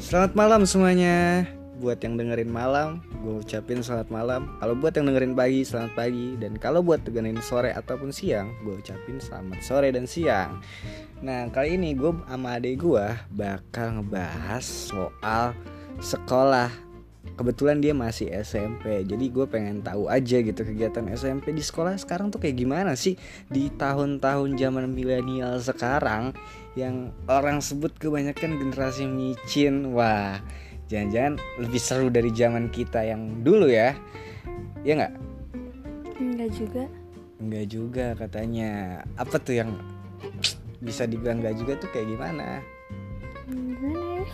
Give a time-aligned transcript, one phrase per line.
[0.00, 1.44] Selamat malam semuanya.
[1.76, 4.48] Buat yang dengerin malam, gue ucapin selamat malam.
[4.56, 6.40] Kalau buat yang dengerin pagi, selamat pagi.
[6.40, 10.56] Dan kalau buat dengerin sore ataupun siang, gue ucapin selamat sore dan siang.
[11.20, 15.52] Nah, kali ini gue sama adik gue bakal ngebahas soal
[16.00, 16.89] sekolah.
[17.20, 22.28] Kebetulan dia masih SMP, jadi gue pengen tahu aja gitu kegiatan SMP di sekolah sekarang
[22.28, 23.16] tuh kayak gimana sih
[23.48, 26.32] di tahun-tahun zaman milenial sekarang
[26.76, 29.92] yang orang sebut kebanyakan generasi micin.
[29.96, 30.40] Wah,
[30.90, 33.94] jangan-jangan lebih seru dari zaman kita yang dulu ya
[34.82, 35.14] ya nggak
[36.20, 36.84] Enggak juga.
[37.40, 38.70] nggak juga katanya
[39.16, 39.70] apa tuh yang
[40.82, 42.60] bisa dibilang nggak juga tuh kayak gimana
[43.46, 44.24] Gimana ya?